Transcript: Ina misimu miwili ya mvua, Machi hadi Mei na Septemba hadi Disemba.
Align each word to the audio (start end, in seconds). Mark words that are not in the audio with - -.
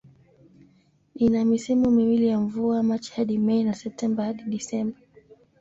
Ina 1.15 1.45
misimu 1.45 1.91
miwili 1.91 2.27
ya 2.27 2.39
mvua, 2.39 2.83
Machi 2.83 3.13
hadi 3.15 3.37
Mei 3.37 3.63
na 3.63 3.73
Septemba 3.73 4.23
hadi 4.23 4.43
Disemba. 4.43 4.97